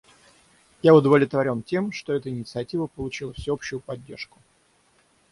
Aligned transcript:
Я 0.81 0.95
удовлетворен 0.95 1.61
тем, 1.61 1.91
что 1.91 2.13
эта 2.13 2.29
инициатива 2.31 2.87
получила 2.87 3.33
всеобщую 3.33 3.81
поддержку. 3.81 4.39